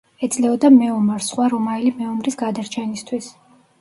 ეძლეოდა 0.27 0.71
მეომარს 0.77 1.27
სხვა 1.33 1.45
რომაელი 1.55 1.93
მეომრის 1.99 2.39
გადარჩენისთვის. 2.43 3.29